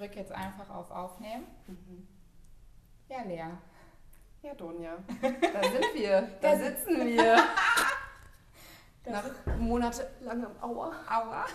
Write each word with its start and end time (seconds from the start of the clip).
drücke 0.00 0.18
jetzt 0.18 0.32
einfach 0.32 0.70
auf 0.70 0.90
Aufnehmen. 0.90 1.46
Mhm. 1.66 2.08
Ja, 3.08 3.22
Lea. 3.22 3.44
Ja, 4.42 4.54
Donja, 4.54 4.96
da 5.22 5.62
sind 5.62 5.94
wir, 5.94 6.22
da 6.40 6.56
sitzen 6.56 7.06
wir. 7.06 7.36
Nach 9.04 9.24
monatelangem 9.58 10.50
Aua, 10.62 10.92
Aua. 11.08 11.46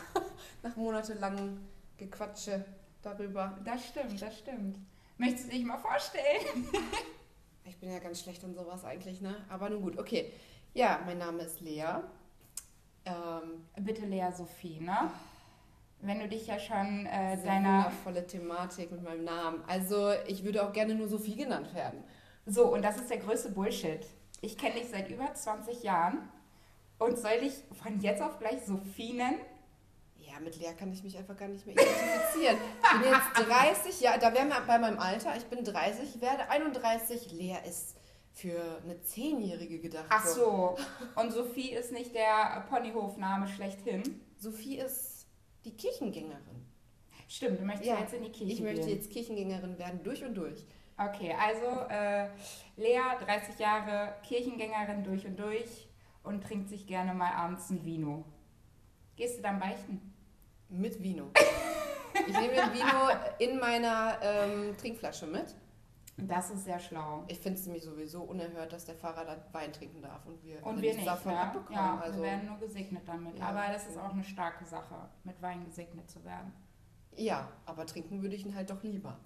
nach 0.61 0.75
monatelangem 0.75 1.67
Gequatsche 1.97 2.65
darüber. 3.01 3.57
Das 3.63 3.85
stimmt, 3.85 4.21
das 4.21 4.37
stimmt. 4.37 4.79
Möchtest 5.17 5.47
du 5.47 5.51
dich 5.51 5.63
mal 5.63 5.77
vorstellen? 5.77 6.67
Ich 7.63 7.77
bin 7.77 7.91
ja 7.91 7.99
ganz 7.99 8.21
schlecht 8.21 8.43
in 8.43 8.53
sowas 8.53 8.83
eigentlich, 8.83 9.21
ne? 9.21 9.35
Aber 9.49 9.69
nun 9.69 9.81
gut, 9.81 9.97
okay. 9.97 10.33
Ja, 10.73 10.99
mein 11.05 11.19
Name 11.19 11.43
ist 11.43 11.61
Lea. 11.61 11.85
Ähm, 13.05 13.65
Bitte 13.77 14.05
Lea 14.05 14.31
Sophie, 14.35 14.79
ne? 14.79 15.11
Wenn 16.01 16.19
du 16.19 16.27
dich 16.27 16.47
ja 16.47 16.59
schon 16.59 17.05
äh, 17.05 17.35
sehr 17.37 17.45
deiner. 17.45 17.85
wundervolle 17.85 18.27
Thematik 18.27 18.91
mit 18.91 19.01
meinem 19.03 19.23
Namen. 19.23 19.63
Also, 19.67 20.11
ich 20.27 20.43
würde 20.43 20.63
auch 20.67 20.71
gerne 20.73 20.93
nur 20.95 21.07
Sophie 21.07 21.35
genannt 21.35 21.73
werden. 21.73 22.03
So, 22.45 22.71
und 22.71 22.83
das 22.83 22.97
ist 22.97 23.09
der 23.09 23.17
größte 23.17 23.51
Bullshit. 23.51 24.05
Ich 24.41 24.57
kenne 24.57 24.75
dich 24.75 24.89
seit 24.89 25.09
über 25.09 25.33
20 25.33 25.81
Jahren 25.83 26.29
und 26.99 27.17
soll 27.17 27.39
dich 27.39 27.53
von 27.81 27.99
jetzt 28.01 28.21
auf 28.21 28.37
gleich 28.39 28.63
Sophie 28.65 29.13
nennen? 29.13 29.39
Ja, 30.17 30.39
mit 30.39 30.57
Lea 30.59 30.73
kann 30.77 30.91
ich 30.91 31.03
mich 31.03 31.17
einfach 31.17 31.37
gar 31.37 31.47
nicht 31.47 31.65
mehr 31.65 31.75
identifizieren. 31.75 32.57
Ich 32.83 33.01
bin 33.01 33.11
jetzt 33.11 33.49
30, 33.85 34.01
ja, 34.01 34.17
da 34.17 34.33
wären 34.33 34.49
wir 34.49 34.61
bei 34.67 34.77
meinem 34.77 34.99
Alter. 34.99 35.35
Ich 35.37 35.45
bin 35.45 35.63
30, 35.63 36.21
werde 36.21 36.49
31. 36.49 37.31
Lea 37.31 37.57
ist 37.67 37.95
für 38.33 38.81
eine 38.83 39.01
Zehnjährige 39.01 39.79
gedacht. 39.79 40.07
Ach 40.09 40.25
so. 40.25 40.77
Und 41.15 41.31
Sophie 41.31 41.71
ist 41.71 41.91
nicht 41.91 42.13
der 42.13 42.65
Ponyhofname 42.69 43.47
schlechthin. 43.47 44.03
Sophie 44.37 44.77
ist 44.77 45.14
die 45.65 45.75
Kirchengängerin. 45.75 46.65
Stimmt, 47.27 47.59
du 47.59 47.65
möchtest 47.65 47.89
Ja, 47.89 47.99
jetzt 47.99 48.13
in 48.13 48.23
die 48.23 48.31
Kirche 48.31 48.53
Ich 48.53 48.61
möchte 48.61 48.85
gehen. 48.85 48.95
jetzt 48.95 49.11
Kirchengängerin 49.11 49.77
werden, 49.79 50.03
durch 50.03 50.23
und 50.23 50.35
durch. 50.35 50.63
Okay, 50.97 51.33
also 51.37 51.65
äh, 51.89 52.29
Lea, 52.77 53.01
30 53.25 53.59
Jahre 53.59 54.15
Kirchengängerin 54.23 55.03
durch 55.03 55.25
und 55.25 55.37
durch 55.37 55.87
und 56.23 56.43
trinkt 56.43 56.69
sich 56.69 56.87
gerne 56.87 57.13
mal 57.13 57.31
abends 57.33 57.69
ein 57.69 57.83
Vino. 57.83 58.23
Gehst 59.15 59.39
du 59.39 59.41
dann 59.41 59.59
beichten? 59.59 60.13
Mit 60.69 61.01
Vino. 61.01 61.31
Ich 62.27 62.33
nehme 62.33 62.53
den 62.53 62.73
Vino 62.73 63.09
in 63.39 63.59
meiner 63.59 64.17
ähm, 64.21 64.75
Trinkflasche 64.77 65.27
mit. 65.27 65.53
Das 66.17 66.49
ist 66.49 66.63
sehr 66.63 66.79
schlau. 66.79 67.25
Ich 67.27 67.39
finde 67.39 67.59
es 67.59 67.65
nämlich 67.65 67.83
sowieso 67.83 68.21
unerhört, 68.23 68.71
dass 68.71 68.85
der 68.85 68.95
Fahrer 68.95 69.25
da 69.25 69.37
Wein 69.51 69.73
trinken 69.73 70.01
darf 70.01 70.25
und 70.25 70.41
wir, 70.43 70.65
Und 70.65 70.75
wir 70.77 70.81
nichts 70.81 70.97
nicht, 70.97 71.07
davon 71.07 71.33
ja. 71.33 71.41
abbekommen. 71.43 71.73
ja 71.73 71.99
also, 71.99 72.17
wir 72.19 72.23
werden 72.23 72.45
nur 72.47 72.57
gesegnet 72.57 73.03
damit. 73.05 73.37
Ja. 73.37 73.47
Aber 73.49 73.67
das 73.73 73.87
ist 73.87 73.97
auch 73.97 74.13
eine 74.13 74.23
starke 74.23 74.63
Sache, 74.65 74.95
mit 75.25 75.41
Wein 75.41 75.65
gesegnet 75.65 76.09
zu 76.09 76.23
werden. 76.23 76.53
ja, 77.17 77.49
aber 77.65 77.85
trinken 77.85 78.21
würde 78.21 78.35
ich 78.35 78.45
ihn 78.45 78.55
halt 78.55 78.69
doch 78.69 78.81
lieber. 78.83 79.17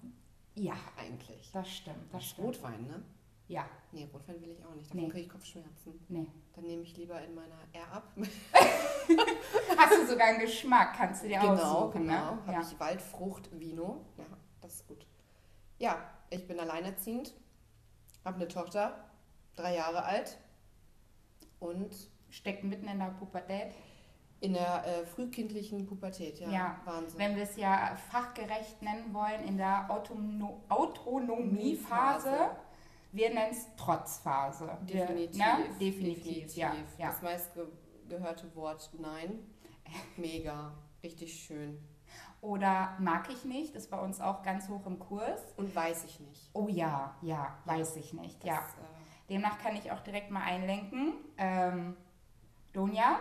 Ja, 0.56 0.74
Eigentlich. 0.98 1.50
das 1.52 1.68
stimmt, 1.70 2.12
das 2.12 2.24
stimmt. 2.24 2.48
Rotwein, 2.48 2.82
ne? 2.86 3.02
Ja, 3.46 3.64
Nee, 3.92 4.08
Rotwein 4.12 4.40
will 4.40 4.50
ich 4.50 4.64
auch 4.64 4.74
nicht. 4.74 4.90
Davon 4.90 5.00
Nee. 5.00 5.08
kriege 5.08 5.22
ich 5.26 5.28
Kopfschmerzen. 5.28 6.00
nee. 6.08 6.26
Dann 6.54 6.64
nehme 6.66 6.82
ich 6.82 6.96
lieber 6.96 7.20
in 7.22 7.34
meiner 7.34 7.54
R 7.72 7.92
ab. 7.92 8.12
Hast 9.76 9.92
du 9.96 10.06
sogar 10.06 10.28
einen 10.28 10.40
Geschmack, 10.40 10.94
kannst 10.96 11.22
du 11.24 11.28
dir 11.28 11.38
genau, 11.40 11.52
aussuchen, 11.54 12.02
genau. 12.02 12.12
ne? 12.34 12.46
Habe 12.46 12.52
Ja. 12.52 12.60
ich 12.60 12.78
Waldfrucht-Vino. 12.78 14.04
Ja, 14.18 14.24
das 14.60 14.74
ist 14.74 14.86
gut. 14.88 15.06
Ja, 15.78 15.96
ich 16.30 16.46
bin 16.46 16.58
alleinerziehend, 16.60 17.34
habe 18.24 18.36
eine 18.36 18.48
Tochter, 18.48 19.04
drei 19.56 19.74
Jahre 19.76 20.04
alt 20.04 20.38
und 21.58 21.94
Steckt 22.30 22.62
mitten 22.62 22.86
in 22.86 22.98
der 23.00 23.06
Pubertät. 23.18 23.74
in 24.38 24.52
der 24.54 24.86
äh, 24.86 25.04
frühkindlichen 25.04 25.84
Pubertät. 25.86 26.38
Ja, 26.38 26.48
Ja, 26.48 26.80
Wahnsinn. 26.84 27.18
Wenn 27.18 27.34
wir 27.36 27.42
es 27.42 27.56
ja 27.56 27.96
fachgerecht 28.10 28.80
nennen 28.82 29.12
wollen, 29.12 29.42
in 29.46 29.56
der 29.58 29.90
Autono 29.90 30.62
Autonomiephase. 30.68 32.50
Wir 33.12 33.30
nennen 33.34 33.50
es 33.50 33.66
Trotzphase. 33.76 34.78
Wir- 34.82 35.06
Definitiv. 35.06 35.36
Ne? 35.38 35.56
Definitiv, 35.80 36.56
ja. 36.56 36.72
ja. 36.96 37.08
Das 37.08 37.20
meistgehörte 37.22 38.54
Wort 38.54 38.88
Nein. 38.98 39.40
Mega. 40.16 40.72
Richtig 41.02 41.34
schön. 41.42 41.78
Oder 42.40 42.96
mag 42.98 43.28
ich 43.30 43.44
nicht, 43.44 43.74
ist 43.74 43.90
bei 43.90 43.98
uns 43.98 44.20
auch 44.20 44.42
ganz 44.42 44.68
hoch 44.68 44.86
im 44.86 44.98
Kurs. 44.98 45.40
Und 45.56 45.74
weiß 45.74 46.04
ich 46.04 46.20
nicht. 46.20 46.48
Oh 46.54 46.68
ja, 46.68 47.14
ja, 47.20 47.58
weiß 47.66 47.96
ich 47.96 48.14
nicht. 48.14 48.42
Das, 48.42 48.48
ja. 48.48 48.58
äh, 48.58 49.28
Demnach 49.28 49.58
kann 49.58 49.76
ich 49.76 49.92
auch 49.92 50.00
direkt 50.00 50.30
mal 50.30 50.42
einlenken. 50.42 51.14
Ähm, 51.36 51.96
Donja, 52.72 53.20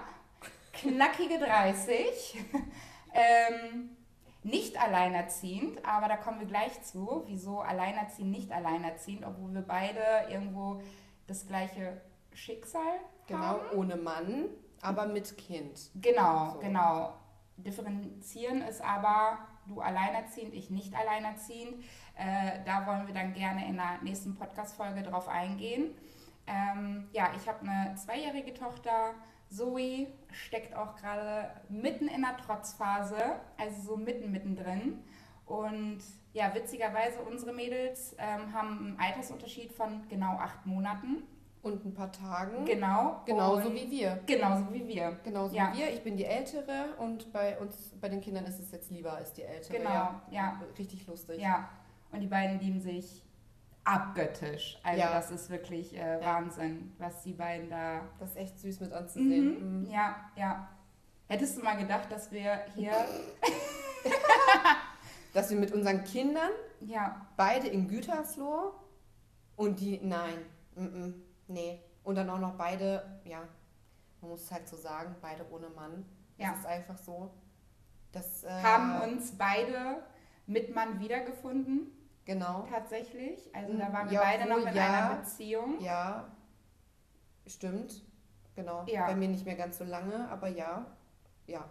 knackige 0.74 1.38
30, 1.40 2.46
ähm, 3.14 3.90
nicht 4.44 4.82
alleinerziehend, 4.82 5.84
aber 5.86 6.08
da 6.08 6.16
kommen 6.16 6.40
wir 6.40 6.48
gleich 6.48 6.82
zu, 6.84 7.24
wieso 7.28 7.60
alleinerziehend, 7.60 8.32
nicht 8.32 8.52
alleinerziehend, 8.52 9.26
obwohl 9.26 9.54
wir 9.54 9.62
beide 9.64 10.02
irgendwo 10.30 10.82
das 11.28 11.46
gleiche 11.46 12.00
Schicksal 12.34 12.82
genau, 13.28 13.40
haben. 13.42 13.60
ohne 13.76 13.96
Mann, 13.98 14.46
aber 14.82 15.08
mit 15.08 15.38
Kind. 15.38 15.92
Genau, 15.96 16.54
So. 16.54 16.60
genau. 16.60 17.14
Differenzieren 17.64 18.62
ist 18.62 18.82
aber 18.82 19.40
du 19.68 19.82
alleinerziehend, 19.82 20.54
ich 20.54 20.70
nicht 20.70 20.94
alleinerziehend. 20.96 21.84
Äh, 22.16 22.60
da 22.66 22.86
wollen 22.86 23.08
wir 23.08 23.14
dann 23.14 23.34
gerne 23.34 23.68
in 23.68 23.76
der 23.76 24.00
nächsten 24.02 24.36
Podcast-Folge 24.36 25.04
drauf 25.04 25.28
eingehen. 25.28 25.96
Ähm, 26.48 27.08
ja, 27.14 27.30
ich 27.36 27.48
habe 27.48 27.62
eine 27.62 27.96
zweijährige 27.96 28.54
Tochter. 28.54 29.14
Zoe 29.50 30.08
steckt 30.32 30.76
auch 30.76 30.96
gerade 30.96 31.50
mitten 31.70 32.08
in 32.08 32.22
der 32.22 32.38
Trotzphase, 32.38 33.40
also 33.58 33.82
so 33.82 33.98
mitten 33.98 34.32
mittendrin. 34.32 35.04
Und 35.46 36.00
ja, 36.34 36.54
witzigerweise, 36.54 37.22
unsere 37.22 37.54
Mädels 37.54 38.16
ähm, 38.20 38.54
haben 38.54 38.80
einen 38.80 39.00
Altersunterschied 39.00 39.72
von 39.72 40.08
genau 40.08 40.34
acht 40.38 40.66
Monaten. 40.66 41.24
Und 41.62 41.86
ein 41.86 41.94
paar 41.94 42.12
Tagen. 42.12 42.64
Genau. 42.66 43.22
Genauso 43.26 43.74
wie 43.74 43.90
wir. 43.92 44.20
Genauso 44.26 44.72
wie 44.74 44.88
wir. 44.88 45.20
Genauso 45.24 45.56
Ja. 45.56 45.74
wie 45.74 45.80
wir. 45.80 45.94
Ich 45.94 46.04
bin 46.04 46.16
die 46.16 46.26
Ältere 46.26 46.94
und 46.98 47.34
bei 47.34 47.58
uns, 47.60 47.94
bei 48.00 48.08
den 48.08 48.22
Kindern 48.22 48.46
ist 48.46 48.60
es 48.60 48.72
jetzt 48.72 48.90
lieber 48.92 49.14
als 49.14 49.34
die 49.34 49.44
Ältere. 49.44 49.78
Genau, 49.78 50.12
ja. 50.32 50.62
Richtig 50.78 51.06
lustig. 51.08 51.42
Ja, 51.42 51.70
und 52.12 52.22
die 52.22 52.28
beiden 52.28 52.60
lieben 52.60 52.80
sich 52.80 53.24
abgöttisch. 53.84 54.80
Also 54.84 55.00
Ja. 55.02 55.14
das 55.14 55.32
ist 55.32 55.50
wirklich 55.50 55.96
äh, 55.98 56.22
Ja. 56.22 56.26
Wahnsinn, 56.26 56.94
was 56.98 57.24
die 57.24 57.34
beiden 57.34 57.70
da. 57.70 58.02
Das 58.20 58.30
ist 58.32 58.38
echt 58.38 58.60
süß 58.60 58.80
mit 58.80 58.94
anzusehen. 58.94 59.82
Mhm. 59.82 59.90
Ja, 59.90 60.16
ja. 60.38 60.70
Hättest 61.28 61.58
du 61.58 61.64
mal 61.64 61.76
gedacht, 61.76 62.10
dass 62.12 62.32
wir 62.32 62.62
hier, 62.76 62.92
Dass 65.34 65.50
wir 65.52 65.58
mit 65.58 65.72
unseren 65.72 66.04
Kindern 66.04 66.50
ja, 66.82 67.26
beide 67.38 67.68
in 67.68 67.88
Gütersloh 67.88 68.74
und 69.56 69.80
die, 69.80 70.00
nein, 70.02 70.40
mm 70.76 70.84
-mm, 70.86 71.14
nee. 71.50 71.82
Und 72.04 72.16
dann 72.16 72.30
auch 72.30 72.40
noch 72.40 72.56
beide, 72.56 73.20
ja, 73.26 73.42
man 74.22 74.32
muss 74.32 74.44
es 74.44 74.52
halt 74.52 74.68
so 74.68 74.78
sagen, 74.78 75.16
beide 75.22 75.46
ohne 75.52 75.70
Mann. 75.70 76.06
Ja. 76.38 76.52
Das 76.52 76.60
ist 76.60 76.66
einfach 76.66 76.98
so. 76.98 77.32
Das, 78.12 78.44
äh, 78.44 78.50
haben 78.50 79.02
uns 79.02 79.38
beide 79.38 80.04
mit 80.48 80.74
Mann 80.74 81.00
wiedergefunden, 81.00 81.92
Genau. 82.26 82.66
tatsächlich. 82.72 83.54
Also 83.54 83.78
da 83.78 83.90
Mhm. 83.90 83.94
waren 83.94 84.10
wir 84.10 84.14
Ja, 84.16 84.22
beide 84.24 84.50
noch 84.50 84.58
in 84.66 84.74
ja. 84.76 84.88
einer 84.88 85.16
Beziehung. 85.16 85.80
Ja, 85.82 86.32
stimmt. 87.46 88.04
Genau. 88.56 88.84
Ja. 88.88 89.06
Bei 89.08 89.16
mir 89.16 89.28
nicht 89.28 89.46
mehr 89.46 89.56
ganz 89.56 89.78
so 89.78 89.84
lange, 89.84 90.28
aber 90.30 90.48
ja. 90.48 90.86
Ja, 91.48 91.66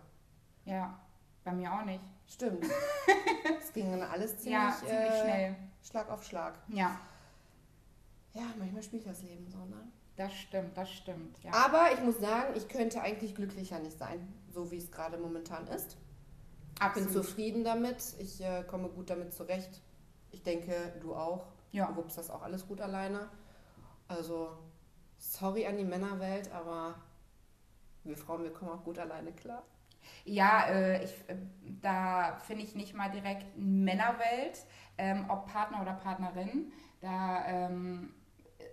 Ja, 0.64 0.98
bei 1.44 1.52
mir 1.52 1.72
auch 1.72 1.84
nicht. 1.84 2.02
stimmt. 2.26 2.64
Es 3.60 3.72
ging 3.72 3.90
dann 3.90 4.02
alles 4.02 4.38
ziemlich, 4.38 4.52
ja, 4.52 4.72
ziemlich 4.78 4.94
äh, 5.10 5.20
schnell. 5.22 5.56
Schlag 5.82 6.10
auf 6.10 6.24
Schlag. 6.24 6.54
Ja, 6.68 6.98
Ja, 8.38 8.44
manchmal 8.58 8.82
spielt 8.82 9.06
das 9.06 9.22
Leben 9.22 9.48
so, 9.48 9.58
ne? 9.58 9.90
das 10.18 10.34
stimmt, 10.34 10.76
das 10.76 10.90
stimmt. 10.90 11.38
Ja. 11.44 11.52
Aber 11.52 11.92
ich 11.94 12.00
muss 12.02 12.18
sagen, 12.18 12.54
ich 12.56 12.68
könnte 12.68 13.00
eigentlich 13.00 13.34
glücklicher 13.34 13.78
nicht 13.78 13.96
sein, 13.96 14.32
so 14.50 14.70
wie 14.70 14.76
es 14.76 14.90
gerade 14.90 15.16
momentan 15.16 15.66
ist. 15.68 15.96
Ich 16.80 16.92
bin 16.92 17.08
zufrieden 17.08 17.64
damit. 17.64 17.96
Ich 18.18 18.40
äh, 18.40 18.64
komme 18.64 18.88
gut 18.88 19.10
damit 19.10 19.32
zurecht. 19.32 19.80
Ich 20.30 20.42
denke, 20.42 20.94
du 21.00 21.14
auch. 21.14 21.46
Ja. 21.70 21.86
Du 21.86 21.96
wuppst 21.96 22.18
das 22.18 22.30
auch 22.30 22.42
alles 22.42 22.66
gut 22.66 22.80
alleine. 22.80 23.28
Also, 24.08 24.50
sorry 25.18 25.66
an 25.66 25.76
die 25.76 25.84
Männerwelt, 25.84 26.50
aber 26.52 26.96
wir 28.04 28.16
Frauen, 28.16 28.42
wir 28.42 28.52
kommen 28.52 28.72
auch 28.72 28.84
gut 28.84 28.98
alleine 28.98 29.32
klar. 29.32 29.62
Ja, 30.24 30.66
äh, 30.66 31.04
ich, 31.04 31.12
äh, 31.28 31.36
da 31.80 32.38
finde 32.46 32.64
ich 32.64 32.74
nicht 32.74 32.94
mal 32.94 33.10
direkt 33.10 33.56
Männerwelt, 33.56 34.64
ähm, 34.96 35.26
ob 35.28 35.46
Partner 35.46 35.82
oder 35.82 35.94
Partnerin. 35.94 36.72
Da 37.00 37.44
ähm, 37.46 38.14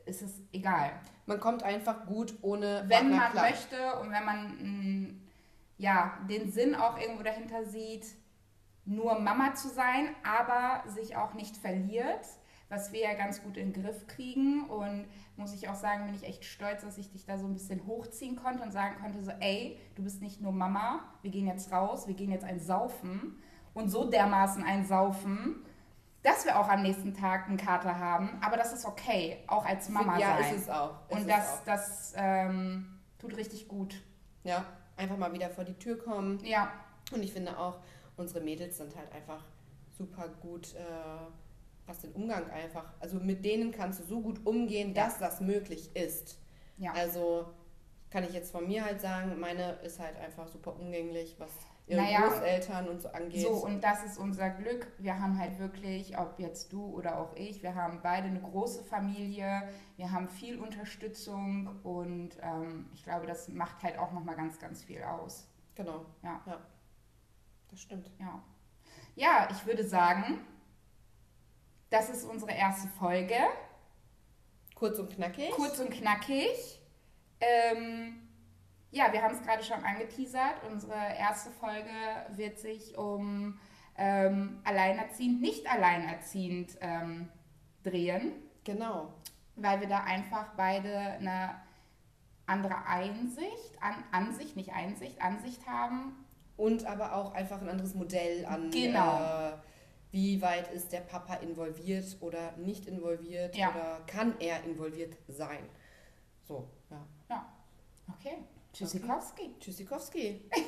ist 0.05 0.21
es 0.21 0.41
egal. 0.51 0.91
Man 1.25 1.39
kommt 1.39 1.63
einfach 1.63 2.05
gut 2.05 2.35
ohne 2.41 2.85
Wenn 2.87 3.11
Partner 3.11 3.17
man 3.17 3.31
klar. 3.31 3.49
möchte 3.49 3.99
und 3.99 4.11
wenn 4.11 4.25
man 4.25 5.07
mh, 5.07 5.13
ja, 5.77 6.17
den 6.29 6.51
Sinn 6.51 6.75
auch 6.75 6.99
irgendwo 6.99 7.23
dahinter 7.23 7.65
sieht, 7.65 8.05
nur 8.85 9.19
Mama 9.19 9.55
zu 9.55 9.67
sein, 9.69 10.09
aber 10.23 10.87
sich 10.89 11.15
auch 11.17 11.33
nicht 11.33 11.57
verliert, 11.57 12.25
was 12.69 12.91
wir 12.91 13.01
ja 13.01 13.13
ganz 13.13 13.43
gut 13.43 13.57
in 13.57 13.73
den 13.73 13.83
Griff 13.83 14.07
kriegen. 14.07 14.69
Und 14.69 15.05
muss 15.37 15.53
ich 15.53 15.67
auch 15.69 15.75
sagen, 15.75 16.05
bin 16.05 16.15
ich 16.15 16.23
echt 16.23 16.45
stolz, 16.45 16.83
dass 16.83 16.97
ich 16.97 17.11
dich 17.11 17.25
da 17.25 17.37
so 17.37 17.47
ein 17.47 17.53
bisschen 17.53 17.85
hochziehen 17.85 18.35
konnte 18.35 18.63
und 18.63 18.71
sagen 18.71 18.95
konnte, 19.01 19.23
so, 19.23 19.31
ey, 19.39 19.79
du 19.95 20.03
bist 20.03 20.21
nicht 20.21 20.41
nur 20.41 20.51
Mama, 20.51 21.03
wir 21.21 21.31
gehen 21.31 21.47
jetzt 21.47 21.71
raus, 21.71 22.07
wir 22.07 22.15
gehen 22.15 22.31
jetzt 22.31 22.45
ein 22.45 22.59
Saufen 22.59 23.41
und 23.73 23.89
so 23.89 24.09
dermaßen 24.09 24.63
einsaufen, 24.63 25.63
dass 26.25 26.43
wir 26.43 26.59
auch 26.59 26.67
am 26.67 26.81
nächsten 26.81 27.13
Tag 27.13 27.47
einen 27.47 27.57
Kater 27.57 27.99
haben. 27.99 28.37
Aber 28.41 28.57
das 28.57 28.73
ist 28.73 28.83
okay, 28.85 29.37
auch 29.45 29.63
als 29.63 29.89
Mama 29.89 30.17
ja, 30.17 30.39
sein. 30.39 30.55
ist 30.55 30.61
es 30.63 30.69
auch. 30.69 30.95
Ist 31.07 31.17
und 31.17 31.29
das, 31.29 31.47
auch. 31.53 31.63
das 31.65 32.13
ähm, 32.17 32.99
tut 33.19 33.37
richtig 33.37 33.67
gut. 33.67 34.01
Ja, 34.43 34.65
einfach 34.97 35.17
mal 35.17 35.31
wieder 35.33 35.51
vor 35.51 35.63
die 35.63 35.75
Tür 35.75 35.99
kommen. 35.99 36.43
Ja, 36.43 36.71
Und 37.13 37.21
ich 37.21 37.31
finde 37.31 37.55
auch, 37.59 37.77
unsere 38.17 38.41
Mädels 38.41 38.77
sind 38.77 38.95
halt 38.95 39.11
einfach 39.13 39.43
super 39.97 40.27
gut, 40.41 40.73
äh, 40.73 40.79
was 41.85 41.99
den 41.99 42.11
Umgang 42.13 42.49
einfach. 42.49 42.85
Also 42.99 43.19
mit 43.19 43.45
denen 43.45 43.71
kannst 43.71 43.99
du 43.99 44.03
so 44.03 44.19
gut 44.21 44.43
umgehen, 44.47 44.95
Ja. 44.95 45.05
dass 45.05 45.19
das 45.19 45.41
möglich 45.41 45.95
ist. 45.95 46.39
ja. 46.77 46.91
Also 46.93 47.45
kann 48.09 48.23
ich 48.23 48.33
jetzt 48.33 48.51
von 48.51 48.65
mir 48.67 48.83
halt 48.83 48.99
sagen, 49.01 49.39
meine 49.39 49.73
ist 49.83 49.99
halt 49.99 50.17
einfach 50.17 50.47
super 50.47 50.75
umgänglich, 50.79 51.35
was 51.37 51.51
ihre 51.87 52.01
Naja, 52.01 52.27
Großeltern 52.27 52.87
und 52.87 53.01
so 53.01 53.09
angeht. 53.09 53.41
So, 53.41 53.49
und 53.49 53.83
das 53.83 54.03
ist 54.03 54.17
unser 54.17 54.49
Glück. 54.49 54.87
Wir 54.97 55.19
haben 55.19 55.37
halt 55.37 55.59
wirklich, 55.59 56.17
ob 56.17 56.39
jetzt 56.39 56.73
du 56.73 56.83
oder 56.85 57.19
auch 57.19 57.35
ich, 57.35 57.61
wir 57.61 57.75
haben 57.75 57.99
beide 58.01 58.27
eine 58.27 58.41
große 58.41 58.83
Familie, 58.83 59.69
wir 59.97 60.11
haben 60.11 60.27
viel 60.29 60.59
Unterstützung 60.59 61.79
und 61.83 62.37
ähm, 62.41 62.89
ich 62.93 63.03
glaube, 63.03 63.27
das 63.27 63.49
macht 63.49 63.83
halt 63.83 63.99
auch 63.99 64.11
nochmal 64.11 64.35
ganz, 64.35 64.59
ganz 64.59 64.83
viel 64.83 65.03
aus. 65.03 65.47
genau. 65.75 66.05
Ja. 66.23 66.41
ja. 66.47 66.59
Das 67.69 67.81
stimmt. 67.81 68.09
Ja. 68.19 68.41
ja, 69.15 69.47
ich 69.51 69.65
würde 69.65 69.83
sagen, 69.83 70.39
das 71.89 72.09
ist 72.09 72.23
unsere 72.23 72.51
erste 72.51 72.87
Folge. 72.87 73.35
Kurz 74.75 74.97
und 74.99 75.13
knackig. 75.13 75.51
Kurz 75.51 75.79
und 75.79 75.89
knackig. 75.91 76.81
Ähm, 77.39 78.24
ja, 78.95 79.11
wir 79.11 79.21
haben 79.21 79.35
es 79.35 79.41
gerade 79.41 79.61
schon 79.61 79.83
angeteasert. 79.83 80.63
Unsere 80.71 80.95
erste 80.95 81.51
Folge 81.51 81.89
wird 82.29 82.57
sich 82.59 82.97
um 82.97 83.59
ähm, 83.97 84.61
alleinerziehend, 84.63 85.41
nicht 85.41 85.69
alleinerziehend 85.69 86.77
ähm, 86.79 87.29
drehen, 87.83 88.31
Genau. 88.63 89.13
weil 89.57 89.81
wir 89.81 89.87
da 89.89 90.03
einfach 90.05 90.53
beide 90.55 90.97
eine 90.97 91.55
andere 92.45 92.85
Einsicht, 92.87 93.81
an, 93.81 93.95
Ansicht, 94.11 94.55
nicht 94.55 94.71
Einsicht, 94.73 95.21
Ansicht 95.21 95.67
haben. 95.67 96.25
Und 96.57 96.85
aber 96.85 97.15
auch 97.15 97.33
einfach 97.33 97.61
ein 97.61 97.67
anderes 97.67 97.95
Modell 97.95 98.45
an, 98.45 98.71
Genau. 98.71 99.17
äh, 99.19 99.57
wie 100.11 100.41
weit 100.41 100.71
ist 100.71 100.93
der 100.93 101.01
Papa 101.01 101.33
involviert 101.35 102.15
oder 102.21 102.53
nicht 102.55 102.85
involviert 102.85 103.57
Ja. 103.57 103.71
oder 103.71 103.99
kann 104.07 104.39
er 104.39 104.63
involviert 104.63 105.17
sein. 105.27 105.67
So, 106.47 106.69
ja. 106.89 107.05
Ja, 107.29 107.45
okay. 108.07 108.37
Tschüssikowski. 108.75 109.55
Tschüssikowski. 109.59 110.49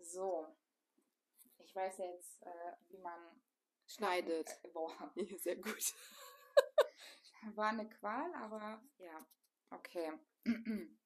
So, 0.00 0.46
ich 1.58 1.74
weiß 1.74 1.98
jetzt, 1.98 2.40
äh, 2.42 2.72
wie 2.88 2.98
man 2.98 3.18
Schneidet. 3.84 4.48
Boah, 4.72 5.12
Sehr 5.42 5.56
gut. 5.56 5.92
war 7.56 7.70
eine 7.70 7.88
Qual, 7.88 8.32
aber 8.34 8.80
ja, 8.98 9.26
okay. 9.70 10.12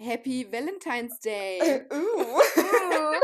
Happy 0.00 0.50
Valentine's 0.50 1.20
Day. 1.20 1.58
Äh, 1.58 1.86
uh. 1.92 2.40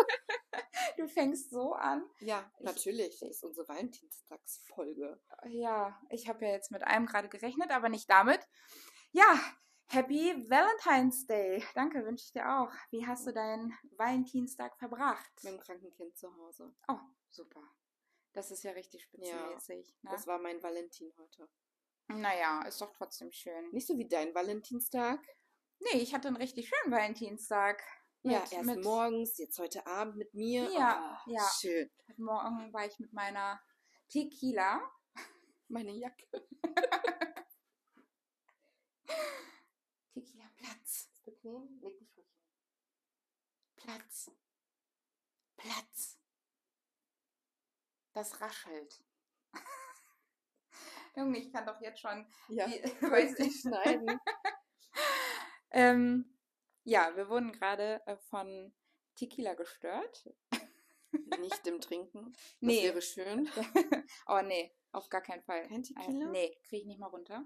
du 0.98 1.08
fängst 1.08 1.50
so 1.50 1.72
an. 1.72 2.04
ja, 2.20 2.50
natürlich. 2.60 3.18
Das 3.18 3.30
ist 3.30 3.44
unsere 3.44 3.66
Valentinstagsfolge. 3.66 5.18
Ja, 5.48 5.98
ich 6.10 6.28
habe 6.28 6.44
ja 6.44 6.52
jetzt 6.52 6.70
mit 6.70 6.84
einem 6.84 7.06
gerade 7.06 7.30
gerechnet, 7.30 7.70
aber 7.70 7.88
nicht 7.88 8.10
damit. 8.10 8.46
Ja, 9.12 9.40
Happy 9.86 10.34
Valentine's 10.50 11.26
Day. 11.26 11.64
Danke, 11.74 12.04
wünsche 12.04 12.26
ich 12.26 12.32
dir 12.32 12.46
auch. 12.46 12.72
Wie 12.90 13.06
hast 13.06 13.26
du 13.26 13.32
deinen 13.32 13.72
Valentinstag 13.96 14.76
verbracht? 14.76 15.32
Mit 15.44 15.54
dem 15.54 15.60
kranken 15.60 15.90
Kind 15.92 16.18
zu 16.18 16.36
Hause. 16.36 16.74
Oh, 16.88 16.98
super. 17.30 17.62
Das 18.34 18.50
ist 18.50 18.64
ja 18.64 18.72
richtig 18.72 19.02
spitzenmäßig. 19.04 19.96
Ne? 20.02 20.10
Das 20.10 20.26
war 20.26 20.38
mein 20.38 20.62
Valentin 20.62 21.10
heute. 21.16 21.48
naja, 22.08 22.62
ist 22.66 22.82
doch 22.82 22.92
trotzdem 22.92 23.32
schön. 23.32 23.70
Nicht 23.70 23.86
so 23.86 23.96
wie 23.96 24.06
dein 24.06 24.34
Valentinstag. 24.34 25.20
Nee, 25.80 25.98
ich 26.00 26.14
hatte 26.14 26.28
einen 26.28 26.36
richtig 26.36 26.68
schönen 26.68 26.92
Valentinstag. 26.92 27.82
Ja, 28.22 28.40
Mit- 28.40 28.52
erst 28.52 28.66
mit- 28.66 28.84
morgens, 28.84 29.38
jetzt 29.38 29.58
heute 29.58 29.86
Abend 29.86 30.16
mit 30.16 30.34
mir. 30.34 30.68
Ja, 30.72 31.22
oh, 31.26 31.30
ja. 31.30 31.48
Schön. 31.60 31.90
Heute 32.08 32.22
Morgen 32.22 32.72
war 32.72 32.86
ich 32.86 32.98
mit 32.98 33.12
meiner 33.12 33.60
Tequila. 34.08 34.80
Meine 35.68 35.92
Jacke. 35.92 36.26
Tequila 40.14 40.44
Platz. 40.56 41.08
Bequem? 41.24 41.78
Leg 41.82 41.98
dich 41.98 42.16
ruhig 42.16 42.26
hin. 42.26 42.46
Platz. 43.76 44.30
Platz. 45.56 46.18
Das 48.12 48.40
raschelt. 48.40 49.04
Junge, 51.16 51.38
ich 51.38 51.52
kann 51.52 51.66
doch 51.66 51.80
jetzt 51.80 52.00
schon. 52.00 52.26
Ja, 52.48 52.66
die- 52.66 52.82
weiß 53.02 53.38
ich 53.40 53.60
schneiden. 53.60 54.18
Ähm, 55.76 56.38
ja, 56.84 57.14
wir 57.16 57.28
wurden 57.28 57.52
gerade 57.52 58.00
äh, 58.06 58.16
von 58.16 58.74
Tequila 59.14 59.54
gestört. 59.54 60.28
Nicht 61.38 61.66
im 61.66 61.80
Trinken. 61.80 62.32
Das 62.60 62.60
Nee. 62.60 62.82
wäre 62.84 63.02
schön. 63.02 63.48
oh 64.26 64.40
nee, 64.42 64.74
auf 64.92 65.08
gar 65.08 65.22
keinen 65.22 65.42
Fall. 65.42 65.66
Kein 65.68 65.80
Äh, 65.80 65.82
Tequila? 65.82 66.30
nee, 66.30 66.58
kriege 66.68 66.82
ich 66.82 66.86
nicht 66.86 67.00
mal 67.00 67.08
runter. 67.08 67.44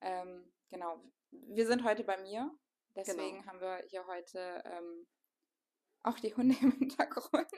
Ähm, 0.00 0.52
genau. 0.70 1.02
Wir 1.30 1.66
sind 1.66 1.84
heute 1.84 2.04
bei 2.04 2.16
mir. 2.18 2.50
Deswegen 2.96 3.38
Genau. 3.38 3.46
haben 3.46 3.60
wir 3.60 3.84
hier 3.88 4.06
heute 4.06 4.62
ähm, 4.64 5.06
auch 6.02 6.18
die 6.18 6.34
Hunde 6.34 6.56
im 6.62 6.72
Hintergrund. 6.72 7.50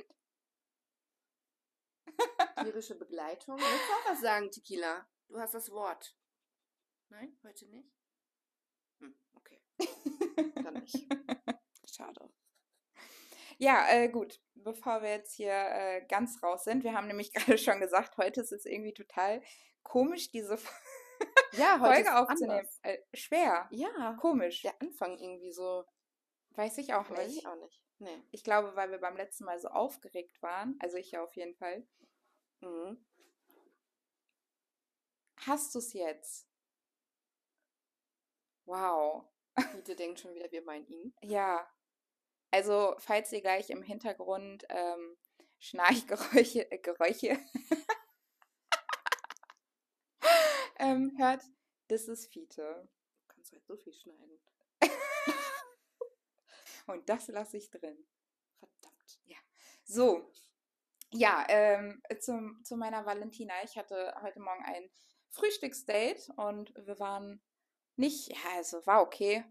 Tierische 2.63 2.97
Begleitung. 2.99 3.57
Willst 3.57 3.89
du 3.89 3.93
auch 3.93 4.11
was 4.13 4.21
sagen, 4.21 4.51
Tequila? 4.51 5.09
Du 5.29 5.39
hast 5.39 5.55
das 5.55 5.71
Wort. 5.71 6.15
Nein, 7.09 7.39
heute 7.45 7.67
nicht? 7.69 7.91
Dann 10.55 10.75
nicht. 10.75 10.97
Schade. 11.95 12.31
Ja, 13.59 13.87
äh, 13.91 14.09
gut. 14.09 14.41
Bevor 14.55 15.03
wir 15.03 15.11
jetzt 15.11 15.35
hier 15.35 15.53
äh, 15.53 16.07
ganz 16.07 16.43
raus 16.43 16.65
sind, 16.65 16.85
wir 16.85 16.95
haben 16.95 17.07
nämlich 17.07 17.33
gerade 17.35 17.59
schon 17.59 17.81
gesagt, 17.81 18.17
heute 18.17 18.41
ist 18.41 18.53
es 18.53 18.65
irgendwie 18.65 18.95
total 18.95 19.43
komisch, 19.83 20.31
diese 20.31 20.59
Ja, 21.53 21.79
Folge 21.79 22.17
aufzunehmen. 22.17 22.67
Äh, 22.83 22.99
schwer. 23.15 23.69
Ja. 23.71 24.17
Komisch. 24.21 24.63
Der 24.63 24.81
Anfang 24.81 25.19
irgendwie 25.19 25.53
so. 25.53 25.85
Weiß 26.51 26.79
ich 26.79 26.95
auch 26.95 27.09
Weiß 27.11 27.29
nicht. 27.29 27.39
ich 27.39 27.47
auch 27.47 27.57
nicht. 27.57 27.83
Nee. 27.99 28.23
Ich 28.31 28.45
glaube, 28.45 28.75
weil 28.77 28.91
wir 28.91 28.99
beim 28.99 29.17
letzten 29.17 29.45
Mal 29.45 29.59
so 29.61 29.69
aufgeregt 29.69 30.43
waren. 30.43 30.77
Also 30.81 30.97
ich 30.97 31.11
ja 31.13 31.23
auf 31.23 31.35
jeden 31.37 31.55
Fall. 31.55 31.87
Mhm. 32.61 33.05
Hast 35.47 35.75
du 35.75 35.79
es 35.79 35.93
jetzt? 35.93 36.47
Wow. 38.67 39.30
Fiete 39.73 39.97
denkt 39.97 40.21
schon 40.21 40.35
wieder, 40.35 40.51
wir 40.51 40.63
meinen 40.63 40.87
ihn. 40.87 41.15
Ja. 41.23 41.69
Also, 42.51 42.95
falls 42.99 43.33
ihr 43.33 43.41
gleich 43.41 43.71
im 43.71 43.83
Hintergrund 43.83 44.65
ähm, 44.69 45.17
Schnarchgeräusche 45.59 46.71
äh, 46.71 46.79
Geräusche, 46.79 47.39
ähm, 50.79 51.15
hört, 51.17 51.43
das 51.89 52.09
ist 52.09 52.33
Fiete. 52.33 52.89
Du 53.21 53.35
kannst 53.35 53.53
halt 53.53 53.67
so 53.67 53.77
viel 53.77 53.93
schneiden. 53.93 54.41
Und 56.87 57.09
das 57.09 57.29
lasse 57.29 57.57
ich 57.57 57.71
drin. 57.71 58.07
Verdammt. 58.59 59.21
So. 59.85 60.33
Ja, 61.13 61.45
ähm, 61.49 62.01
zum, 62.21 62.63
zu 62.65 62.77
meiner 62.77 63.05
Valentina. 63.05 63.53
Ich 63.65 63.77
hatte 63.77 64.15
heute 64.23 64.39
Morgen 64.39 64.65
ein 64.65 64.89
Frühstücksdate 65.31 66.33
und 66.37 66.73
wir 66.77 67.01
waren 67.01 67.43
nicht, 68.01 68.29
ja, 68.29 68.57
also 68.57 68.85
war 68.87 69.03
okay. 69.03 69.45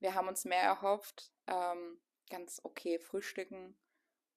Wir 0.00 0.14
haben 0.14 0.28
uns 0.28 0.44
mehr 0.44 0.62
erhofft. 0.62 1.30
Ähm, 1.46 2.00
ganz 2.28 2.60
okay 2.64 2.98
frühstücken. 2.98 3.78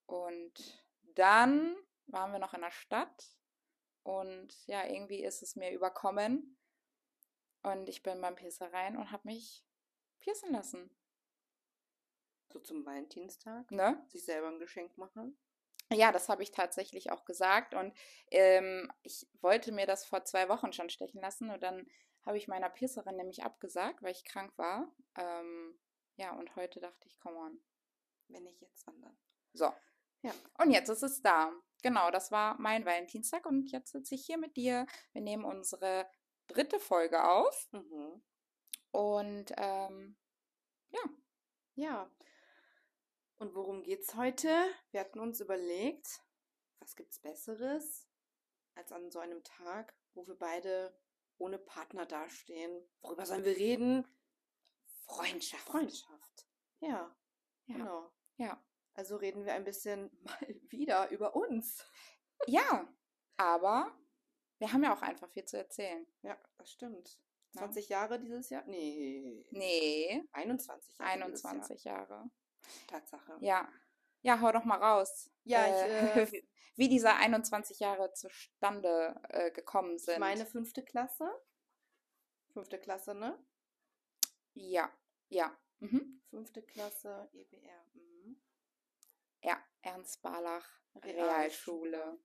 Und 0.05 0.85
dann 1.15 1.75
waren 2.07 2.31
wir 2.31 2.39
noch 2.39 2.53
in 2.53 2.61
der 2.61 2.71
Stadt 2.71 3.37
und 4.03 4.65
ja, 4.67 4.85
irgendwie 4.85 5.23
ist 5.23 5.41
es 5.41 5.55
mir 5.55 5.71
überkommen. 5.71 6.57
Und 7.63 7.89
ich 7.89 8.03
bin 8.03 8.21
beim 8.21 8.35
Piercer 8.35 8.71
rein 8.71 8.95
und 8.95 9.11
habe 9.11 9.27
mich 9.27 9.65
piercen 10.19 10.53
lassen. 10.53 10.95
So 12.53 12.59
zum 12.59 12.85
Valentinstag. 12.85 13.69
Ne? 13.71 14.01
Sich 14.07 14.23
selber 14.23 14.47
ein 14.47 14.59
Geschenk 14.59 14.97
machen. 14.97 15.37
Ja, 15.91 16.13
das 16.13 16.29
habe 16.29 16.43
ich 16.43 16.51
tatsächlich 16.51 17.11
auch 17.11 17.25
gesagt. 17.25 17.73
Und 17.73 17.93
ähm, 18.31 18.89
ich 19.03 19.27
wollte 19.41 19.73
mir 19.73 19.85
das 19.85 20.05
vor 20.05 20.23
zwei 20.23 20.47
Wochen 20.47 20.71
schon 20.71 20.89
stechen 20.89 21.19
lassen. 21.19 21.49
Und 21.49 21.61
dann 21.61 21.85
habe 22.27 22.37
ich 22.37 22.47
meiner 22.47 22.69
Piercerin 22.69 23.15
nämlich 23.15 23.43
abgesagt, 23.43 24.03
weil 24.03 24.11
ich 24.11 24.23
krank 24.23 24.55
war. 24.57 24.93
Ähm, 25.15 25.79
ja, 26.17 26.37
und 26.37 26.55
heute 26.55 26.79
dachte 26.79 27.07
ich, 27.07 27.19
come 27.19 27.37
on. 27.37 27.59
Wenn 28.27 28.43
nicht 28.43 28.61
jetzt, 28.61 28.85
wann 28.85 29.01
dann? 29.01 29.17
So. 29.53 29.73
Ja. 30.21 30.33
Und 30.59 30.71
jetzt 30.71 30.89
ist 30.89 31.03
es 31.03 31.21
da. 31.21 31.51
Genau, 31.81 32.11
das 32.11 32.31
war 32.31 32.59
mein 32.59 32.85
Valentinstag. 32.85 33.45
Und 33.45 33.71
jetzt 33.71 33.91
sitze 33.91 34.15
ich 34.15 34.25
hier 34.25 34.37
mit 34.37 34.57
dir. 34.57 34.85
Wir 35.13 35.21
nehmen 35.21 35.45
unsere 35.45 36.07
dritte 36.47 36.79
Folge 36.79 37.23
auf. 37.23 37.69
Mhm. 37.71 38.21
Und 38.91 39.53
ähm, 39.57 40.17
Ja. 41.77 42.11
Und 43.37 43.53
worum 43.53 43.83
geht's 43.83 44.15
heute? 44.15 44.49
Wir 44.89 44.99
hatten 44.99 45.19
uns 45.19 45.39
überlegt, 45.39 46.23
was 46.79 46.95
gibt's 46.95 47.19
Besseres 47.19 48.09
als 48.73 48.91
an 48.91 49.11
so 49.11 49.19
einem 49.19 49.43
Tag, 49.43 49.95
wo 50.15 50.25
wir 50.25 50.33
beide 50.33 50.97
ohne 51.37 51.57
Partner 51.57 52.05
dastehen. 52.05 52.71
Worüber 53.01 53.25
sollen 53.25 53.43
wir 53.45 53.55
reden? 53.55 54.07
Freundschaft. 55.05 55.63
Freundschaft. 55.63 56.47
Ja, 56.79 57.15
Ja. 57.67 57.75
genau. 57.77 58.11
Ja. 58.37 58.63
Also 58.93 59.15
reden 59.17 59.45
wir 59.45 59.53
ein 59.53 59.63
bisschen 59.63 60.09
mal 60.23 60.61
wieder 60.69 61.09
über 61.09 61.35
uns. 61.35 61.85
Ja, 62.47 62.87
aber 63.37 63.95
wir 64.59 64.71
haben 64.73 64.83
ja 64.83 64.95
auch 64.95 65.01
einfach 65.01 65.29
viel 65.31 65.45
zu 65.45 65.57
erzählen. 65.57 66.05
Ja, 66.21 66.37
das 66.57 66.71
stimmt. 66.71 67.19
Ja. 67.53 67.61
20 67.61 67.89
Jahre 67.89 68.19
dieses 68.19 68.49
Jahr? 68.49 68.63
Nee. 68.65 69.45
Nee, 69.51 70.23
21 70.33 70.97
Jahre. 70.99 71.25
dieses 71.25 71.45
21 71.45 71.83
Jahre. 71.83 72.13
Jahr. 72.13 72.29
Tatsache. 72.87 73.37
Ja. 73.41 73.71
Ja, 74.27 74.41
hau 74.41 74.51
doch 74.51 74.65
mal 74.65 74.77
raus. 74.77 75.31
Ja, 75.45 75.63
äh, 75.65 76.23
ich, 76.23 76.33
äh, 76.33 76.43
wie 76.75 76.89
diese 76.89 77.13
21 77.13 77.79
Jahre 77.79 78.11
zustande 78.11 79.15
äh, 79.29 79.51
gekommen 79.51 79.97
sind. 79.97 80.19
meine 80.19 80.45
fünfte 80.45 80.83
Klasse. 80.83 81.31
Fünfte 82.51 82.77
Klasse, 82.77 83.15
ne? 83.15 83.41
Ja, 84.53 84.91
ja. 85.29 85.57
Mhm. 85.79 86.21
Fünfte 86.29 86.61
Klasse, 86.61 87.29
EBR. 87.31 87.85
Mhm. 87.93 88.41
Ja, 89.43 89.63
Ernst 89.81 90.21
Barlach, 90.21 90.67
Realschule. 90.95 91.97
Realschule. 91.97 92.19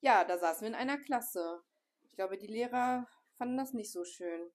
Ja, 0.00 0.24
da 0.24 0.36
saßen 0.36 0.62
wir 0.62 0.68
in 0.70 0.74
einer 0.74 0.98
Klasse. 0.98 1.62
Ich 2.00 2.16
glaube, 2.16 2.38
die 2.38 2.48
Lehrer 2.48 3.06
fanden 3.36 3.56
das 3.56 3.72
nicht 3.72 3.92
so 3.92 4.04
schön, 4.04 4.50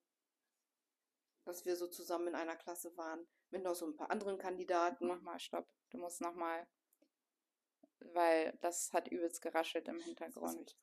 dass 1.45 1.63
wir 1.63 1.77
so 1.77 1.87
zusammen 1.87 2.27
in 2.27 2.35
einer 2.35 2.57
Klasse 2.57 2.97
waren. 2.97 3.25
Mit 3.49 3.63
noch 3.63 3.75
so 3.75 3.85
ein 3.85 3.95
paar 3.95 4.11
anderen 4.11 4.37
Kandidaten. 4.37 5.07
Nochmal, 5.07 5.39
stopp. 5.39 5.69
Du 5.89 5.97
musst 5.97 6.21
nochmal. 6.21 6.67
Weil 7.99 8.57
das 8.61 8.93
hat 8.93 9.07
übelst 9.07 9.41
geraschelt 9.41 9.87
im 9.87 9.99
Hintergrund. 9.99 10.77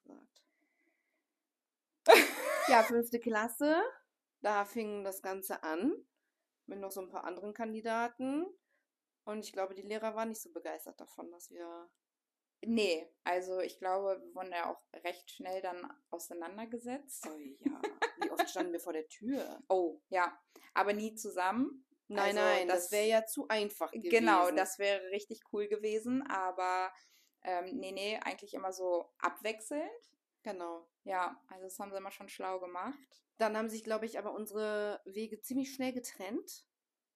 ja, 2.68 2.82
fünfte 2.82 3.20
Klasse. 3.20 3.82
Da 4.40 4.64
fing 4.64 5.04
das 5.04 5.22
Ganze 5.22 5.62
an. 5.62 5.94
Mit 6.66 6.80
noch 6.80 6.90
so 6.90 7.00
ein 7.00 7.08
paar 7.08 7.24
anderen 7.24 7.54
Kandidaten. 7.54 8.46
Und 9.24 9.44
ich 9.44 9.52
glaube, 9.52 9.74
die 9.74 9.82
Lehrer 9.82 10.14
waren 10.14 10.30
nicht 10.30 10.42
so 10.42 10.50
begeistert 10.52 11.00
davon, 11.00 11.30
dass 11.30 11.50
wir. 11.50 11.90
Nee, 12.64 13.08
also 13.24 13.58
ich 13.60 13.78
glaube, 13.78 14.20
wir 14.22 14.34
wurden 14.34 14.52
ja 14.52 14.70
auch 14.70 14.80
recht 15.04 15.30
schnell 15.32 15.60
dann 15.62 15.84
auseinandergesetzt. 16.10 17.26
Oh 17.28 17.36
ja, 17.36 17.82
wie 18.20 18.30
oft 18.30 18.48
standen 18.48 18.72
wir 18.72 18.78
vor 18.78 18.92
der 18.92 19.08
Tür? 19.08 19.60
Oh, 19.68 20.00
ja. 20.10 20.40
Aber 20.72 20.92
nie 20.92 21.14
zusammen. 21.16 21.84
Nein, 22.08 22.36
Also, 22.36 22.38
nein, 22.40 22.68
das, 22.68 22.84
das- 22.84 22.92
wäre 22.92 23.06
ja 23.08 23.26
zu 23.26 23.48
einfach 23.48 23.90
gewesen. 23.92 24.10
Genau, 24.10 24.50
das 24.50 24.78
wäre 24.78 25.10
richtig 25.10 25.40
cool 25.52 25.68
gewesen. 25.68 26.22
Aber 26.28 26.92
ähm, 27.42 27.76
nee, 27.78 27.92
nee, 27.92 28.18
eigentlich 28.22 28.54
immer 28.54 28.72
so 28.72 29.10
abwechselnd. 29.18 29.90
Genau. 30.42 30.86
Ja, 31.04 31.40
also 31.48 31.64
das 31.64 31.78
haben 31.78 31.90
sie 31.90 31.96
immer 31.98 32.10
schon 32.10 32.28
schlau 32.28 32.60
gemacht. 32.60 32.96
Dann 33.38 33.56
haben 33.56 33.68
sich, 33.68 33.82
glaube 33.82 34.06
ich, 34.06 34.18
aber 34.18 34.32
unsere 34.32 35.00
Wege 35.04 35.40
ziemlich 35.40 35.72
schnell 35.74 35.92
getrennt. 35.92 36.64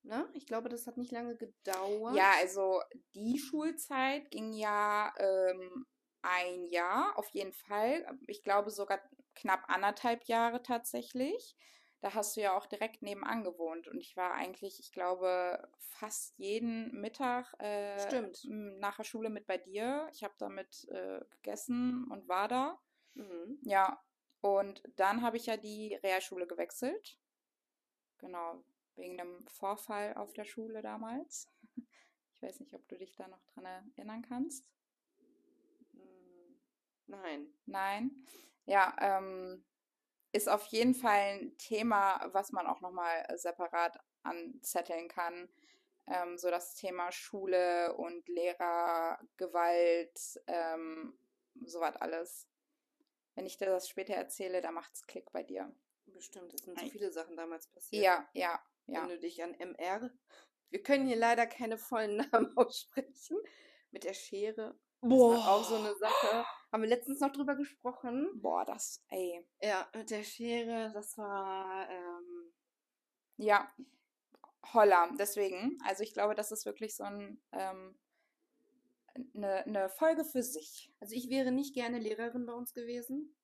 Ne? 0.02 0.28
Ich 0.34 0.46
glaube, 0.46 0.68
das 0.68 0.86
hat 0.86 0.96
nicht 0.96 1.12
lange 1.12 1.36
gedauert. 1.36 2.16
Ja, 2.16 2.30
also 2.38 2.80
die 3.14 3.38
Schulzeit 3.38 4.30
ging 4.30 4.52
ja 4.52 5.12
ähm, 5.18 5.86
ein 6.22 6.66
Jahr 6.66 7.18
auf 7.18 7.28
jeden 7.30 7.52
Fall. 7.52 8.06
Ich 8.26 8.42
glaube 8.42 8.70
sogar 8.70 9.00
knapp 9.34 9.64
anderthalb 9.68 10.24
Jahre 10.24 10.62
tatsächlich. 10.62 11.56
Da 12.06 12.14
hast 12.14 12.36
du 12.36 12.40
ja 12.40 12.56
auch 12.56 12.66
direkt 12.66 13.02
nebenan 13.02 13.42
gewohnt. 13.42 13.88
Und 13.88 13.98
ich 14.00 14.16
war 14.16 14.32
eigentlich, 14.32 14.78
ich 14.78 14.92
glaube, 14.92 15.68
fast 15.76 16.38
jeden 16.38 17.00
Mittag 17.00 17.52
äh, 17.58 17.98
Stimmt. 17.98 18.44
nach 18.44 18.98
der 18.98 19.02
Schule 19.02 19.28
mit 19.28 19.48
bei 19.48 19.58
dir. 19.58 20.08
Ich 20.12 20.22
habe 20.22 20.34
damit 20.38 20.86
äh, 20.88 21.18
gegessen 21.30 22.06
und 22.08 22.28
war 22.28 22.46
da. 22.46 22.80
Mhm. 23.14 23.58
Ja, 23.62 24.00
und 24.40 24.84
dann 24.94 25.20
habe 25.20 25.36
ich 25.36 25.46
ja 25.46 25.56
die 25.56 25.96
Realschule 25.96 26.46
gewechselt. 26.46 27.18
Genau, 28.18 28.62
wegen 28.94 29.18
dem 29.18 29.44
Vorfall 29.48 30.14
auf 30.14 30.32
der 30.32 30.44
Schule 30.44 30.82
damals. 30.82 31.50
Ich 32.34 32.42
weiß 32.42 32.60
nicht, 32.60 32.74
ob 32.74 32.86
du 32.86 32.98
dich 32.98 33.16
da 33.16 33.26
noch 33.28 33.42
dran 33.46 33.64
erinnern 33.64 34.20
kannst. 34.20 34.70
Mm, 35.92 36.52
Nein. 37.06 37.46
Nein. 37.64 38.26
Ja, 38.66 38.94
ähm, 39.00 39.64
ist 40.36 40.48
auf 40.48 40.66
jeden 40.66 40.94
Fall 40.94 41.40
ein 41.40 41.58
Thema, 41.58 42.28
was 42.32 42.52
man 42.52 42.66
auch 42.66 42.80
nochmal 42.80 43.26
separat 43.36 43.98
anzetteln 44.22 45.08
kann. 45.08 45.48
Ähm, 46.06 46.38
so 46.38 46.50
das 46.50 46.74
Thema 46.74 47.10
Schule 47.10 47.94
und 47.96 48.28
Lehrer, 48.28 49.18
Gewalt, 49.36 50.18
ähm, 50.46 51.18
sowas 51.64 51.96
alles. 51.96 52.48
Wenn 53.34 53.46
ich 53.46 53.58
dir 53.58 53.66
das 53.66 53.88
später 53.88 54.14
erzähle, 54.14 54.60
da 54.60 54.70
macht's 54.70 55.06
Klick 55.06 55.32
bei 55.32 55.42
dir. 55.42 55.74
Bestimmt, 56.06 56.54
es 56.54 56.62
sind 56.62 56.78
so 56.78 56.86
viele 56.86 57.10
Sachen 57.10 57.36
damals 57.36 57.66
passiert. 57.68 58.04
Ja, 58.04 58.28
ja, 58.32 58.62
ja. 58.86 59.02
Wenn 59.02 59.08
du 59.08 59.18
dich 59.18 59.42
an 59.42 59.54
MR. 59.54 60.10
Wir 60.70 60.82
können 60.82 61.06
hier 61.06 61.16
leider 61.16 61.46
keine 61.46 61.78
vollen 61.78 62.16
Namen 62.32 62.56
aussprechen. 62.56 63.38
Mit 63.90 64.04
der 64.04 64.14
Schere. 64.14 64.78
Das 65.02 65.10
war 65.10 65.48
auch 65.52 65.64
so 65.64 65.76
eine 65.76 65.94
Sache. 65.96 66.44
Haben 66.72 66.82
wir 66.82 66.88
letztens 66.88 67.20
noch 67.20 67.32
drüber 67.32 67.54
gesprochen. 67.54 68.28
Boah, 68.40 68.64
das, 68.64 69.04
ey. 69.08 69.46
Ja, 69.62 69.88
mit 69.94 70.10
der 70.10 70.24
Schere, 70.24 70.90
das 70.92 71.16
war. 71.16 71.88
Ähm, 71.88 72.52
Ja, 73.36 73.72
Holla. 74.72 75.08
Deswegen, 75.18 75.78
also 75.84 76.02
ich 76.02 76.12
glaube, 76.12 76.34
das 76.34 76.50
ist 76.50 76.66
wirklich 76.66 76.96
so 76.96 77.04
ein, 77.04 77.40
ähm, 77.52 77.96
eine, 79.34 79.64
eine 79.64 79.88
Folge 79.90 80.24
für 80.24 80.42
sich. 80.42 80.92
also 81.00 81.14
ich 81.14 81.30
wäre 81.30 81.52
nicht 81.52 81.74
gerne 81.74 81.98
Lehrerin 81.98 82.46
bei 82.46 82.52
uns 82.52 82.74
gewesen. 82.74 83.34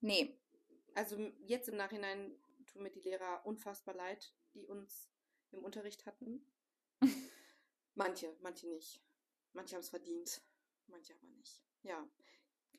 Nee, 0.00 0.36
Also 0.94 1.16
jetzt 1.46 1.68
im 1.68 1.76
Nachhinein 1.76 2.36
tun 2.66 2.82
mir 2.82 2.90
die 2.90 3.00
Lehrer 3.00 3.44
unfassbar 3.44 3.94
leid, 3.94 4.32
die 4.54 4.66
uns 4.66 5.08
im 5.52 5.62
Unterricht 5.64 6.06
hatten. 6.06 6.44
manche, 7.94 8.34
manche 8.40 8.68
nicht. 8.68 9.00
Manche 9.52 9.74
haben 9.76 9.82
es 9.82 9.90
verdient, 9.90 10.40
manche 10.88 11.14
aber 11.14 11.28
nicht. 11.28 11.62
Ja. 11.82 12.08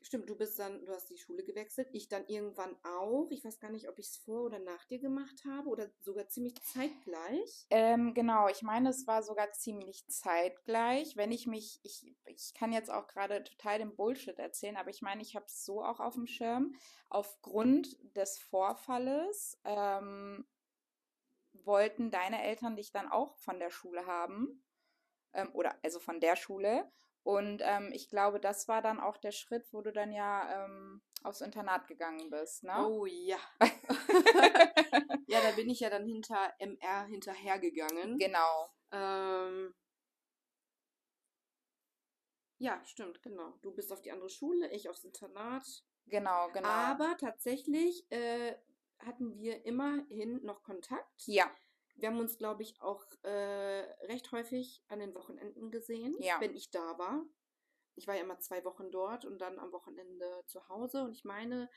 Stimmt, 0.04 0.28
du 0.28 0.36
bist 0.36 0.58
dann, 0.58 0.84
du 0.84 0.92
hast 0.92 1.08
die 1.08 1.16
Schule 1.16 1.42
gewechselt, 1.44 1.88
ich 1.92 2.10
dann 2.10 2.26
irgendwann 2.26 2.76
auch. 2.84 3.28
Ich 3.30 3.42
weiß 3.42 3.58
gar 3.58 3.70
nicht, 3.70 3.88
ob 3.88 3.98
ich 3.98 4.08
es 4.08 4.18
vor 4.18 4.42
oder 4.42 4.58
nach 4.58 4.84
dir 4.84 4.98
gemacht 4.98 5.42
habe 5.48 5.66
oder 5.70 5.90
sogar 6.00 6.28
ziemlich 6.28 6.54
zeitgleich. 6.62 7.66
ähm, 7.70 8.12
genau. 8.12 8.48
Ich 8.48 8.60
meine, 8.60 8.90
es 8.90 9.06
war 9.06 9.22
sogar 9.22 9.50
ziemlich 9.52 10.06
zeitgleich. 10.08 11.16
Wenn 11.16 11.32
ich 11.32 11.46
mich, 11.46 11.80
ich, 11.84 12.14
ich 12.26 12.52
kann 12.52 12.70
jetzt 12.70 12.90
auch 12.90 13.06
gerade 13.06 13.44
total 13.44 13.78
den 13.78 13.96
Bullshit 13.96 14.38
erzählen, 14.38 14.76
aber 14.76 14.90
ich 14.90 15.00
meine, 15.00 15.22
ich 15.22 15.36
habe 15.36 15.46
es 15.46 15.64
so 15.64 15.82
auch 15.82 16.00
auf 16.00 16.14
dem 16.14 16.26
Schirm. 16.26 16.74
Aufgrund 17.08 17.96
des 18.14 18.38
Vorfalles 18.38 19.58
ähm, 19.64 20.46
wollten 21.54 22.10
deine 22.10 22.42
Eltern 22.42 22.76
dich 22.76 22.92
dann 22.92 23.10
auch 23.10 23.38
von 23.38 23.58
der 23.58 23.70
Schule 23.70 24.04
haben. 24.04 24.62
Ähm, 25.32 25.48
oder 25.54 25.78
also 25.82 25.98
von 25.98 26.20
der 26.20 26.36
Schule. 26.36 26.92
Und 27.24 27.62
ähm, 27.64 27.90
ich 27.92 28.10
glaube, 28.10 28.38
das 28.38 28.68
war 28.68 28.82
dann 28.82 29.00
auch 29.00 29.16
der 29.16 29.32
Schritt, 29.32 29.66
wo 29.72 29.80
du 29.80 29.92
dann 29.92 30.12
ja 30.12 30.66
ähm, 30.66 31.02
aufs 31.22 31.40
Internat 31.40 31.88
gegangen 31.88 32.28
bist, 32.28 32.64
ne? 32.64 32.86
Oh 32.86 33.06
ja. 33.06 33.38
ja, 35.26 35.40
da 35.40 35.50
bin 35.56 35.70
ich 35.70 35.80
ja 35.80 35.88
dann 35.88 36.06
hinter 36.06 36.52
MR 36.58 37.06
hinterhergegangen. 37.06 38.18
Genau. 38.18 38.70
Ähm, 38.92 39.74
ja, 42.58 42.80
stimmt, 42.84 43.22
genau. 43.22 43.54
Du 43.62 43.72
bist 43.72 43.90
auf 43.90 44.02
die 44.02 44.12
andere 44.12 44.28
Schule, 44.28 44.70
ich 44.70 44.90
aufs 44.90 45.04
Internat. 45.04 45.64
Genau, 46.06 46.50
genau. 46.52 46.68
Aber 46.68 47.16
tatsächlich 47.18 48.06
äh, 48.12 48.54
hatten 48.98 49.34
wir 49.38 49.64
immerhin 49.64 50.44
noch 50.44 50.62
Kontakt. 50.62 51.22
ja, 51.24 51.50
Wir 51.96 52.08
haben 52.08 52.18
uns, 52.18 52.36
glaube 52.38 52.62
ich, 52.62 52.80
auch 52.80 53.04
äh, 53.22 53.28
recht 54.06 54.30
häufig 54.32 54.82
an 54.88 54.98
den 54.98 55.14
Wochenenden 55.14 55.70
gesehen, 55.70 56.16
Ja. 56.18 56.40
wenn 56.40 56.54
ich 56.54 56.70
da 56.70 56.98
war. 56.98 57.24
Ich 57.96 58.06
war 58.08 58.14
ja 58.16 58.22
immer 58.22 58.40
zwei 58.40 58.64
Wochen 58.64 58.90
dort 58.90 59.24
und 59.24 59.38
dann 59.38 59.58
am 59.58 59.70
Wochenende 59.72 60.42
zu 60.46 60.68
Hause. 60.68 61.04
Und 61.04 61.12
ich 61.12 61.24
meine, 61.24 61.70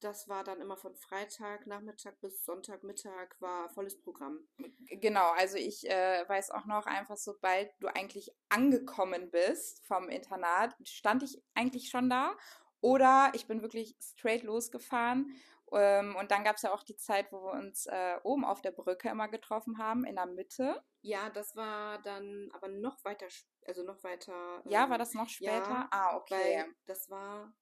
das 0.00 0.28
war 0.28 0.44
dann 0.44 0.60
immer 0.60 0.76
von 0.76 0.94
Freitag 0.94 1.66
Nachmittag 1.66 2.20
bis 2.20 2.44
Sonntagmittag 2.44 3.34
war 3.40 3.68
volles 3.70 3.98
Programm. 4.00 4.46
genau. 4.86 5.30
Also 5.32 5.56
ich 5.56 5.88
äh, 5.88 6.24
weiß 6.28 6.50
auch 6.50 6.66
noch 6.66 6.86
einfach, 6.86 7.16
sobald 7.16 7.70
du 7.80 7.88
eigentlich 7.88 8.30
angekommen 8.48 9.30
bist 9.30 9.84
vom 9.86 10.08
Internat, 10.08 10.76
stand 10.84 11.22
ich 11.22 11.42
eigentlich 11.54 11.88
schon 11.90 12.08
da. 12.08 12.36
Oder 12.80 13.32
ich 13.34 13.46
bin 13.46 13.62
wirklich 13.62 13.96
straight 13.98 14.42
losgefahren. 14.42 15.34
Ähm, 15.72 16.14
und 16.16 16.30
dann 16.30 16.44
gab 16.44 16.56
es 16.56 16.62
ja 16.62 16.72
auch 16.72 16.82
die 16.82 16.96
Zeit, 16.96 17.32
wo 17.32 17.42
wir 17.42 17.52
uns 17.52 17.86
äh, 17.86 18.16
oben 18.22 18.44
auf 18.44 18.60
der 18.60 18.70
Brücke 18.70 19.08
immer 19.08 19.28
getroffen 19.28 19.78
haben, 19.78 20.04
in 20.04 20.16
der 20.16 20.26
Mitte. 20.26 20.82
Ja, 21.00 21.30
das 21.30 21.56
war 21.56 22.00
dann 22.02 22.50
aber 22.52 22.68
noch 22.68 23.02
weiter, 23.04 23.26
also 23.66 23.82
noch 23.82 24.02
weiter. 24.04 24.62
Ja, 24.66 24.84
ähm, 24.84 24.90
war 24.90 24.98
das 24.98 25.14
noch 25.14 25.28
später? 25.28 25.50
ja, 25.52 25.88
ah, 25.90 26.16
okay. 26.16 26.64
Das 26.86 27.10
war, 27.10 27.54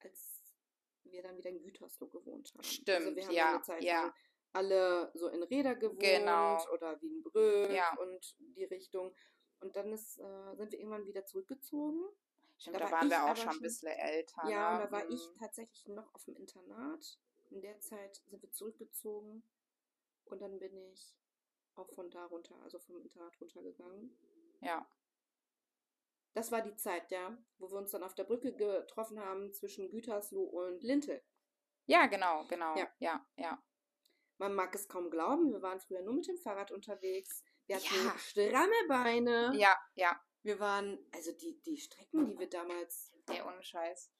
als 0.00 0.42
wir 1.04 1.22
dann 1.22 1.36
wieder 1.36 1.50
in 1.50 1.62
Gütersloh 1.62 2.08
gewohnt 2.08 2.52
haben. 2.54 2.64
Stimmt, 2.64 3.06
also 3.06 3.16
wir 3.16 3.24
haben 3.26 3.34
ja, 3.34 3.48
eine 3.50 3.62
Zeit 3.62 3.82
ja. 3.84 4.14
alle 4.52 5.10
so 5.14 5.28
in 5.28 5.42
Räder 5.42 5.74
gewohnt 5.76 6.00
Genau. 6.00 6.58
oder 6.72 7.00
Wienbrück 7.00 7.70
Ja. 7.70 7.94
und 7.98 8.34
die 8.38 8.64
Richtung. 8.64 9.14
Und 9.60 9.76
dann 9.76 9.92
ist, 9.92 10.18
äh, 10.18 10.56
sind 10.56 10.72
wir 10.72 10.78
irgendwann 10.78 11.06
wieder 11.06 11.24
zurückgezogen. 11.24 12.04
Stimmt, 12.58 12.76
Da 12.76 12.80
da, 12.80 12.84
war 12.86 12.92
waren 12.92 13.06
ich 13.06 13.10
wir 13.12 13.24
auch 13.24 13.36
schon 13.36 13.48
ein 13.50 13.60
bisschen 13.60 13.88
älter. 13.88 14.48
Ja, 14.48 14.72
und 14.72 14.78
ne? 14.78 14.84
da 14.86 14.92
war 14.92 15.08
ich 15.10 15.28
Mhm. 15.28 15.38
tatsächlich 15.38 15.86
noch 15.88 16.14
auf 16.14 16.24
dem 16.24 16.36
Internat. 16.36 17.18
In 17.50 17.60
der 17.60 17.78
Zeit 17.80 18.16
sind 18.26 18.42
wir 18.42 18.50
zurückgezogen. 18.50 19.42
Und 20.24 20.40
dann 20.40 20.58
bin 20.58 20.76
ich 20.92 21.14
auch 21.74 21.88
von 21.92 22.10
da 22.10 22.24
runter, 22.26 22.56
also 22.62 22.78
vom 22.78 22.96
Internat 22.98 23.38
runtergegangen. 23.40 24.16
Ja. 24.60 24.88
Das 26.34 26.50
war 26.52 26.60
die 26.62 26.74
Zeit, 26.76 27.10
ja, 27.10 27.36
wo 27.58 27.70
wir 27.70 27.78
uns 27.78 27.92
dann 27.92 28.02
auf 28.02 28.14
der 28.14 28.24
Brücke 28.24 28.52
getroffen 28.52 29.20
haben 29.20 29.52
zwischen 29.52 29.88
Gütersloh 29.90 30.42
und 30.44 30.82
Lintel. 30.82 31.22
ja, 31.86 32.06
genau, 32.06 32.44
genau. 32.48 32.76
Ja. 32.76 32.88
Ja, 32.98 33.26
ja. 33.36 33.62
Man 34.38 34.54
mag 34.54 34.74
es 34.74 34.88
kaum 34.88 35.08
glauben, 35.10 35.50
wir 35.52 35.62
waren 35.62 35.80
früher 35.80 36.02
nur 36.02 36.14
mit 36.14 36.26
dem 36.26 36.36
Fahrrad 36.36 36.70
unterwegs. 36.72 37.42
Wir 37.66 37.76
hatten 37.76 37.86
Ja. 38.04 38.18
stramme 38.18 38.88
Beine. 38.88 39.52
Ja, 39.56 39.78
ja. 39.94 40.20
Wir 40.46 40.60
waren, 40.60 40.96
also 41.10 41.32
die, 41.32 41.60
die 41.66 41.76
Strecken, 41.76 42.24
die 42.24 42.38
wir 42.38 42.48
damals 42.48 43.10
Ey, 43.28 43.42
ohne 43.42 43.60
Scheiß. 43.64 44.12